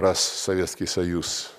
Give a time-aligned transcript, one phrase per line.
[0.00, 1.52] раз Советский Союз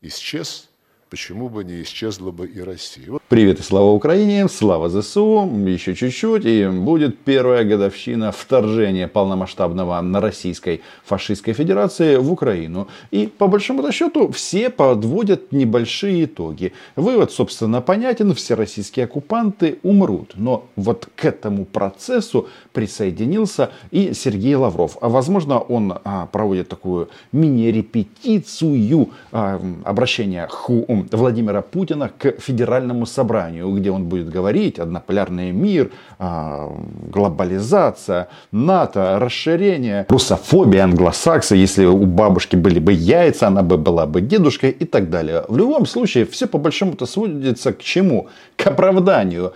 [0.00, 0.68] исчез,
[1.10, 3.17] почему бы не исчезла бы и Россия.
[3.28, 10.22] Привет и слава Украине, слава ЗСУ, еще чуть-чуть и будет первая годовщина вторжения полномасштабного на
[10.22, 12.88] Российской фашистской федерации в Украину.
[13.10, 16.72] И по большому счету все подводят небольшие итоги.
[16.96, 20.32] Вывод, собственно, понятен, все российские оккупанты умрут.
[20.36, 24.96] Но вот к этому процессу присоединился и Сергей Лавров.
[25.02, 33.90] А возможно он а, проводит такую мини-репетицию а, обращения Владимира Путина к федеральному собранию, где
[33.90, 36.72] он будет говорить однополярный мир, а,
[37.10, 44.20] глобализация, НАТО, расширение, русофобия, англосаксы, если у бабушки были бы яйца, она бы была бы
[44.20, 45.44] дедушкой и так далее.
[45.48, 48.28] В любом случае, все по большому-то сводится к чему?
[48.56, 49.52] К оправданию.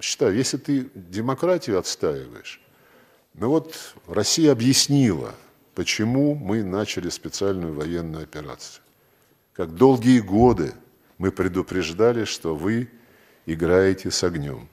[0.00, 2.60] Считаю, если ты демократию отстаиваешь,
[3.34, 3.74] ну вот
[4.08, 5.30] Россия объяснила,
[5.74, 8.82] почему мы начали специальную военную операцию.
[9.52, 10.72] Как долгие годы
[11.20, 12.88] мы предупреждали, что вы
[13.44, 14.70] играете с огнем.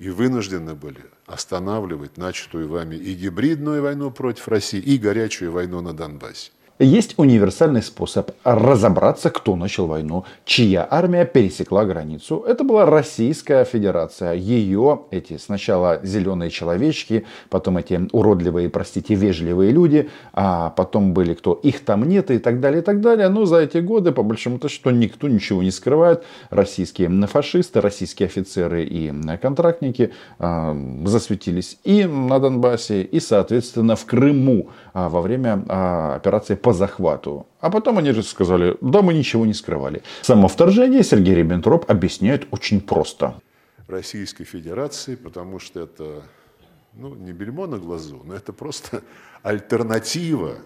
[0.00, 5.92] И вынуждены были останавливать начатую вами и гибридную войну против России, и горячую войну на
[5.92, 6.50] Донбассе.
[6.78, 12.44] Есть универсальный способ разобраться, кто начал войну, чья армия пересекла границу.
[12.46, 14.34] Это была Российская Федерация.
[14.34, 21.54] Ее, эти сначала зеленые человечки, потом эти уродливые, простите, вежливые люди, а потом были кто,
[21.54, 23.30] их там нет и так далее, и так далее.
[23.30, 26.24] Но за эти годы, по большому-то, что никто ничего не скрывает.
[26.50, 29.10] Российские фашисты, российские офицеры и
[29.40, 36.54] контрактники э, засветились и на Донбассе, и, соответственно, в Крыму э, во время э, операции
[36.66, 37.46] по захвату.
[37.60, 40.02] А потом они же сказали, да, мы ничего не скрывали.
[40.22, 43.40] Само вторжение Сергей Риббентроп объясняет очень просто.
[43.86, 46.22] Российской Федерации, потому что это
[46.92, 49.02] ну, не бельмо на глазу, но это просто
[49.44, 50.56] альтернатива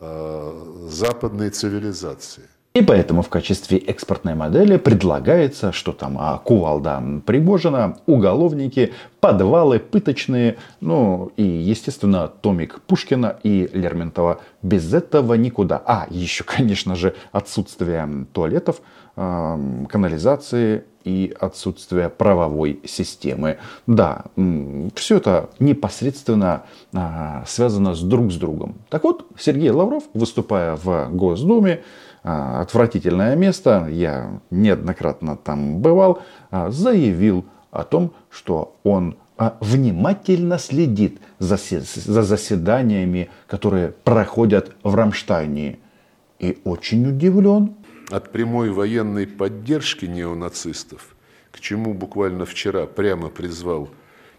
[0.00, 2.48] э, западной цивилизации.
[2.72, 10.56] И поэтому в качестве экспортной модели предлагается, что там а, кувалда Пригожина, уголовники, подвалы пыточные,
[10.80, 14.40] ну и, естественно, томик Пушкина и Лермонтова.
[14.62, 15.82] Без этого никуда.
[15.84, 18.82] А, еще, конечно же, отсутствие туалетов,
[19.16, 23.58] э, канализации и отсутствие правовой системы.
[23.86, 24.24] Да,
[24.94, 28.76] все это непосредственно э, связано с друг с другом.
[28.88, 31.82] Так вот, Сергей Лавров, выступая в Госдуме,
[32.22, 40.58] а, отвратительное место, я неоднократно там бывал, а, заявил о том, что он а, внимательно
[40.58, 45.78] следит за, за заседаниями, которые проходят в Рамштайне.
[46.38, 47.74] И очень удивлен.
[48.10, 51.14] От прямой военной поддержки неонацистов,
[51.52, 53.88] к чему буквально вчера прямо призвал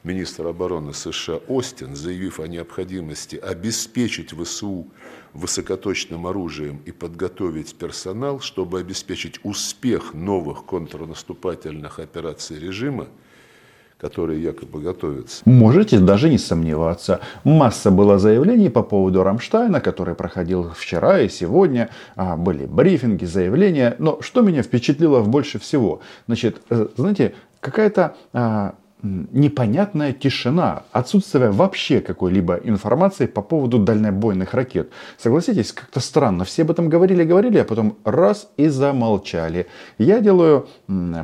[0.03, 4.87] министр обороны США Остин, заявив о необходимости обеспечить ВСУ
[5.31, 13.07] высокоточным оружием и подготовить персонал, чтобы обеспечить успех новых контрнаступательных операций режима,
[14.01, 15.43] которые якобы готовятся.
[15.45, 17.19] Можете даже не сомневаться.
[17.43, 21.89] Масса было заявлений по поводу Рамштайна, который проходил вчера и сегодня.
[22.15, 23.95] А, были брифинги, заявления.
[23.99, 26.01] Но что меня впечатлило больше всего?
[26.25, 28.73] Значит, э, знаете, какая-то а,
[29.03, 34.89] непонятная тишина, отсутствие вообще какой-либо информации по поводу дальнобойных ракет.
[35.17, 36.43] Согласитесь, как-то странно.
[36.45, 39.67] Все об этом говорили, говорили, а потом раз и замолчали.
[39.97, 40.67] Я делаю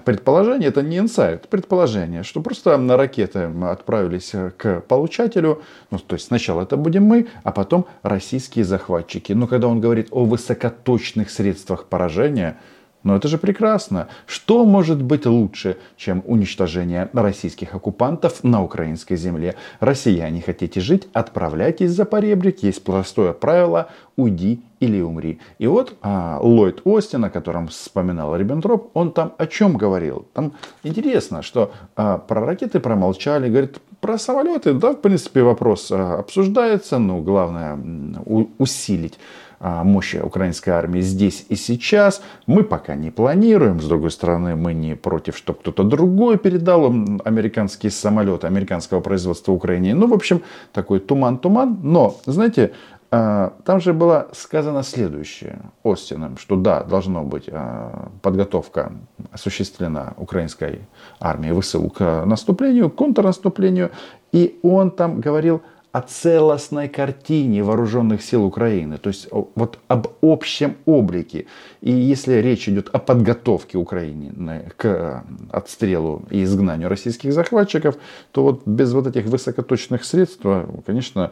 [0.06, 5.62] предположение, это не инсайт, предположение, что просто на ракеты отправились к получателю.
[5.92, 9.34] Ну, то есть сначала это будем мы, а потом российские захватчики.
[9.34, 12.58] Но когда он говорит о высокоточных средствах поражения,
[13.08, 14.10] но это же прекрасно.
[14.26, 19.56] Что может быть лучше, чем уничтожение российских оккупантов на украинской земле?
[19.80, 22.64] Россияне хотите жить, отправляйтесь за поребрик.
[22.64, 23.88] Есть простое правило
[24.18, 25.40] уйди или умри.
[25.58, 30.26] И вот а, Ллойд Остин, о котором вспоминал Риббентроп, он там о чем говорил?
[30.34, 30.52] Там
[30.84, 37.00] интересно, что а, про ракеты промолчали, говорит, про самолеты, да, в принципе, вопрос а, обсуждается,
[37.00, 37.80] но главное
[38.26, 39.18] у, усилить
[39.60, 42.22] мощи украинской армии здесь и сейчас.
[42.46, 43.80] Мы пока не планируем.
[43.82, 46.86] С другой стороны, мы не против, чтобы кто-то другой передал
[47.26, 49.96] американские самолеты американского производства Украине.
[49.96, 50.42] Ну, в общем,
[50.74, 51.80] такой туман-туман.
[51.82, 52.74] Но, знаете,
[53.10, 58.92] а, там же было сказано следующее Остином, что да, должно быть а, подготовка
[59.32, 60.82] осуществлена украинской
[61.20, 63.92] армией ВСУ к наступлению, к контрнаступлению.
[64.34, 65.62] И он там говорил
[65.98, 71.48] о целостной картине вооруженных сил Украины, то есть вот об общем облике.
[71.82, 77.96] И если речь идет о подготовке Украины к отстрелу и изгнанию российских захватчиков,
[78.32, 80.46] то вот без вот этих высокоточных средств,
[80.86, 81.32] конечно,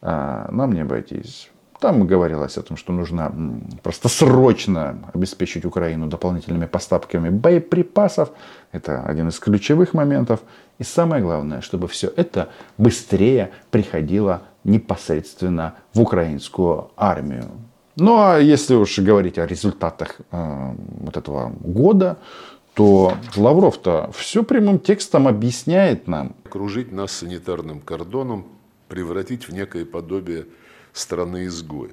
[0.00, 1.50] а, нам не обойтись.
[1.80, 3.32] Там говорилось о том, что нужно
[3.82, 8.30] просто срочно обеспечить Украину дополнительными поставками боеприпасов.
[8.72, 10.40] Это один из ключевых моментов.
[10.78, 12.48] И самое главное, чтобы все это
[12.78, 17.50] быстрее приходило непосредственно в украинскую армию.
[17.96, 22.16] Ну а если уж говорить о результатах э, вот этого года,
[22.74, 26.34] то Лавров-то все прямым текстом объясняет нам.
[26.44, 28.46] Окружить нас санитарным кордоном,
[28.88, 30.46] превратить в некое подобие
[30.94, 31.90] страны-изгоя.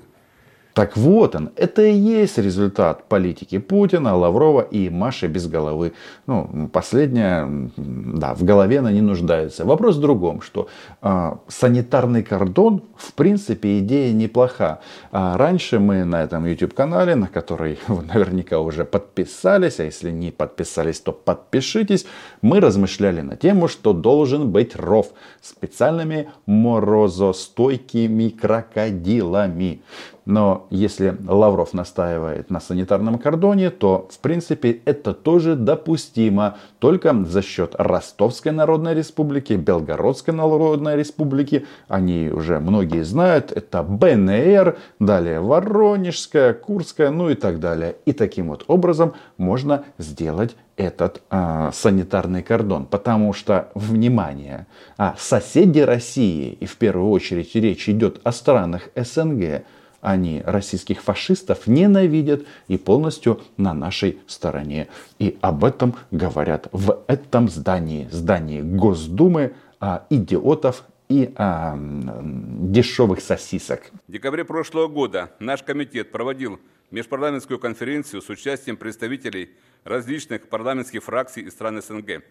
[0.73, 5.93] Так вот он, это и есть результат политики Путина, Лаврова и Маши без головы.
[6.27, 9.65] Ну, последняя, да, в голове она не нуждается.
[9.65, 10.69] Вопрос в другом, что
[11.01, 14.79] э, санитарный кордон, в принципе, идея неплоха.
[15.11, 20.31] А раньше мы на этом YouTube-канале, на который вы наверняка уже подписались, а если не
[20.31, 22.05] подписались, то подпишитесь,
[22.41, 25.07] мы размышляли на тему, что должен быть ров
[25.41, 29.81] специальными морозостойкими крокодилами.
[30.25, 36.57] Но если Лавров настаивает на санитарном кордоне, то в принципе это тоже допустимо.
[36.79, 44.77] Только за счет Ростовской Народной Республики, Белгородской Народной Республики, они уже многие знают, это БНР,
[44.99, 47.95] далее Воронежская, Курская, ну и так далее.
[48.05, 52.85] И таким вот образом можно сделать этот э, санитарный кордон.
[52.85, 59.63] Потому что, внимание, а соседи России, и в первую очередь речь идет о странах СНГ,
[60.01, 64.89] они российских фашистов ненавидят и полностью на нашей стороне.
[65.19, 73.91] И об этом говорят в этом здании, здании Госдумы, а, идиотов и а, дешевых сосисок.
[74.07, 76.59] В декабре прошлого года наш комитет проводил
[76.89, 79.51] межпарламентскую конференцию с участием представителей
[79.83, 82.23] различных парламентских фракций и стран СНГ.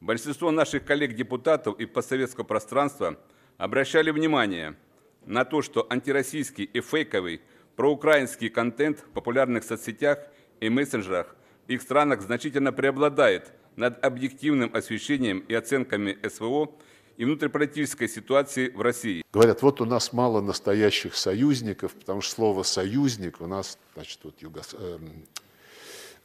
[0.00, 3.18] Большинство наших коллег-депутатов и постсоветского пространства
[3.58, 4.76] обращали внимание–
[5.26, 7.40] на то, что антироссийский и фейковый
[7.76, 10.18] проукраинский контент в популярных соцсетях
[10.60, 11.36] и мессенджерах
[11.66, 16.70] в их странах значительно преобладает над объективным освещением и оценками СВО
[17.16, 19.24] и внутриполитической ситуации в России.
[19.32, 24.34] Говорят, вот у нас мало настоящих союзников, потому что слово «союзник» у нас, значит, вот
[24.40, 24.74] Югос...
[24.78, 24.98] э,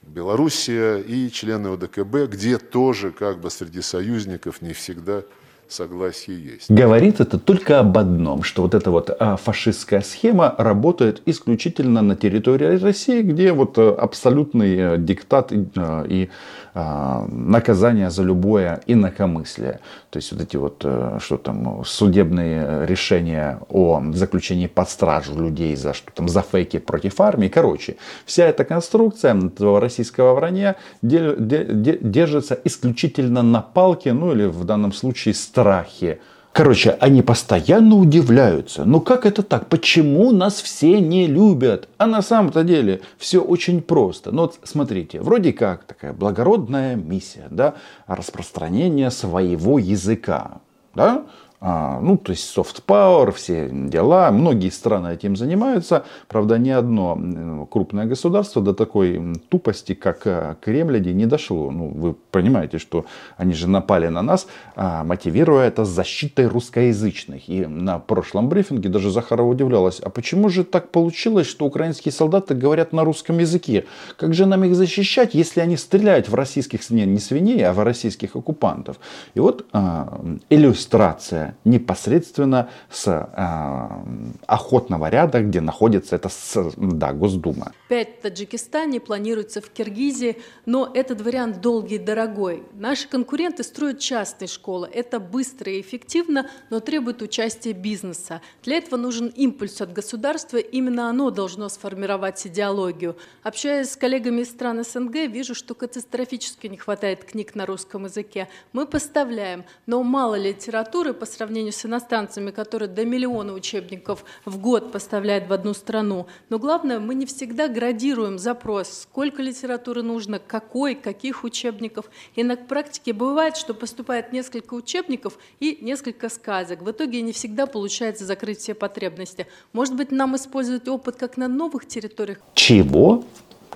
[0.02, 5.24] Белоруссия и члены ОДКБ, где тоже как бы среди союзников не всегда
[5.72, 6.70] согласие есть.
[6.70, 12.16] Говорит это только об одном, что вот эта вот а, фашистская схема работает исключительно на
[12.16, 16.30] территории России, где вот э, абсолютный э, диктат и, э, и
[16.74, 19.80] а, наказание за любое инакомыслие.
[20.10, 20.86] То есть вот эти вот,
[21.20, 27.20] что там, судебные решения о заключении под стражу людей за что там, за фейки против
[27.22, 27.48] армии.
[27.48, 27.96] Короче,
[28.26, 35.34] вся эта конструкция этого российского вранья держится исключительно на палке, ну или в данном случае
[35.62, 36.20] страхе.
[36.54, 38.84] Короче, они постоянно удивляются.
[38.84, 39.68] Ну как это так?
[39.68, 41.88] Почему нас все не любят?
[41.98, 44.32] А на самом-то деле все очень просто.
[44.32, 47.76] Ну вот смотрите, вроде как такая благородная миссия, да,
[48.06, 50.60] распространение своего языка.
[50.94, 51.24] Да?
[51.64, 54.32] А, ну, то есть soft power, все дела.
[54.32, 56.06] Многие страны этим занимаются.
[56.28, 61.70] Правда, ни одно крупное государство до такой тупости, как э, Кремль, не дошло.
[61.70, 63.06] Ну, вы понимаете, что
[63.38, 67.48] они же напали на нас, а, мотивируя это защитой русскоязычных.
[67.48, 72.56] И на прошлом брифинге даже Захарова удивлялась, а почему же так получилось, что украинские солдаты
[72.56, 73.86] говорят на русском языке?
[74.18, 77.84] Как же нам их защищать, если они стреляют в российских, не, не свиней, а в
[77.84, 78.98] российских оккупантов?
[79.36, 86.30] И вот а, иллюстрация непосредственно с э, охотного ряда, где находится эта
[86.78, 87.74] да, Госдума.
[87.90, 92.64] Пять в Таджикистане, планируется в Киргизии, но этот вариант долгий и дорогой.
[92.74, 94.90] Наши конкуренты строят частные школы.
[94.92, 98.42] Это быстро и эффективно, но требует участия бизнеса.
[98.64, 103.18] Для этого нужен импульс от государства, именно оно должно сформировать идеологию.
[103.44, 108.48] Общаясь с коллегами из стран СНГ, вижу, что катастрофически не хватает книг на русском языке.
[108.74, 114.92] Мы поставляем, но мало литературы по сравнению с иностранцами, которые до миллиона учебников в год
[114.92, 116.28] поставляют в одну страну.
[116.50, 122.10] Но главное, мы не всегда градируем запрос, сколько литературы нужно, какой, каких учебников.
[122.36, 126.82] И на практике бывает, что поступает несколько учебников и несколько сказок.
[126.82, 129.48] В итоге не всегда получается закрыть все потребности.
[129.74, 132.40] Может быть, нам использовать опыт как на новых территориях?
[132.54, 133.24] Чего?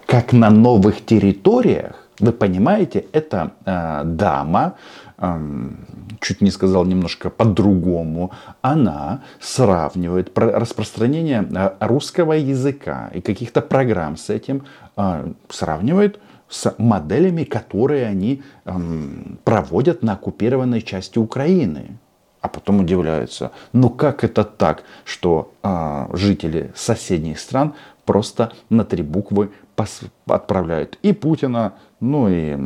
[0.06, 2.06] Как на новых территориях?
[2.20, 4.78] Вы понимаете, это э, дама,
[6.20, 8.32] чуть не сказал немножко по-другому,
[8.62, 16.20] она сравнивает распространение а, русского языка и каких-то программ с этим, а, сравнивает
[16.50, 18.44] с моделями, которые они
[19.44, 21.98] проводят на оккупированной части Украины.
[22.42, 23.52] а потом удивляются.
[23.74, 27.74] Ну как это так, что а, жители соседних стран
[28.06, 29.50] просто на три буквы
[30.28, 32.58] отправляют и Путина, ну и,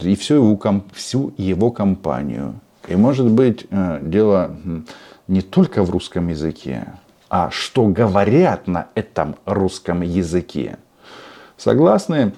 [0.00, 2.60] и всю, его, всю его компанию.
[2.88, 4.56] И может быть э, дело
[5.26, 6.94] не только в русском языке,
[7.28, 10.78] а что говорят на этом русском языке.
[11.56, 12.32] Согласны?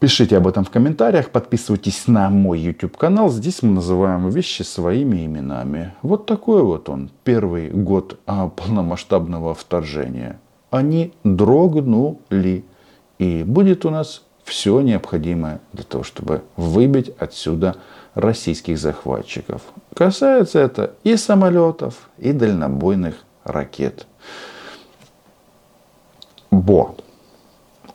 [0.00, 3.30] Пишите об этом в комментариях, подписывайтесь на мой YouTube канал.
[3.30, 5.94] Здесь мы называем вещи своими именами.
[6.02, 10.40] Вот такой вот он, первый год а, полномасштабного вторжения.
[10.70, 12.64] Они дрогнули.
[13.18, 17.76] И будет у нас все необходимое для того, чтобы выбить отсюда
[18.14, 19.62] российских захватчиков.
[19.94, 24.06] Касается это и самолетов, и дальнобойных ракет.
[26.50, 26.96] Бо.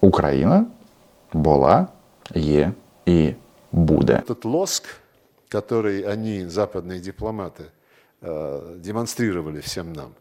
[0.01, 0.69] Украина
[1.33, 1.89] была,
[2.33, 2.73] е
[3.05, 3.35] и
[3.71, 4.23] буде.
[4.25, 4.85] Этот лоск,
[5.49, 7.65] который они, западные дипломаты,
[8.21, 10.13] э, демонстрировали всем нам,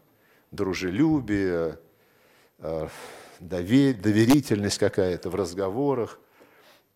[0.51, 1.79] дружелюбие,
[2.59, 2.87] э,
[3.39, 6.19] доверительность какая-то в разговорах,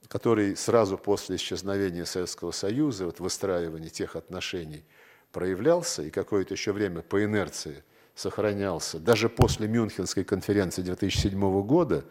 [0.08, 4.84] который сразу после исчезновения Советского Союза, вот выстраивания тех отношений
[5.32, 7.84] проявлялся и какое-то еще время по инерции
[8.16, 9.00] сохранялся.
[9.00, 12.06] Даже после Мюнхенской конференции 2007 года,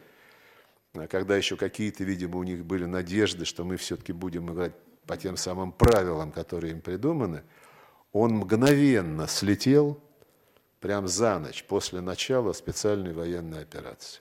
[1.09, 4.73] когда еще какие-то, видимо, у них были надежды, что мы все-таки будем играть
[5.07, 7.43] по тем самым правилам, которые им придуманы,
[8.13, 10.01] он мгновенно слетел
[10.81, 14.21] прямо за ночь после начала специальной военной операции.